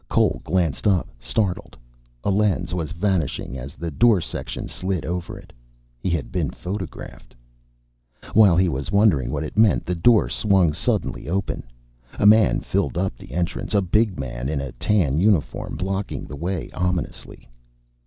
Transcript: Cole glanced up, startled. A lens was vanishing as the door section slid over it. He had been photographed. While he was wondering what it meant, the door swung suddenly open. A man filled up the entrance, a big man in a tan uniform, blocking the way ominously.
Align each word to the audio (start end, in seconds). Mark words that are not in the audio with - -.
Cole 0.09 0.41
glanced 0.43 0.87
up, 0.87 1.07
startled. 1.19 1.77
A 2.23 2.31
lens 2.31 2.73
was 2.73 2.91
vanishing 2.91 3.55
as 3.55 3.75
the 3.75 3.91
door 3.91 4.19
section 4.19 4.67
slid 4.67 5.05
over 5.05 5.37
it. 5.37 5.53
He 5.99 6.09
had 6.09 6.31
been 6.31 6.49
photographed. 6.49 7.35
While 8.33 8.57
he 8.57 8.67
was 8.67 8.91
wondering 8.91 9.29
what 9.29 9.43
it 9.43 9.59
meant, 9.59 9.85
the 9.85 9.93
door 9.93 10.27
swung 10.27 10.73
suddenly 10.73 11.29
open. 11.29 11.67
A 12.17 12.25
man 12.25 12.61
filled 12.61 12.97
up 12.97 13.15
the 13.15 13.31
entrance, 13.33 13.75
a 13.75 13.81
big 13.83 14.19
man 14.19 14.49
in 14.49 14.59
a 14.59 14.71
tan 14.71 15.19
uniform, 15.19 15.75
blocking 15.77 16.25
the 16.25 16.35
way 16.35 16.71
ominously. 16.71 17.47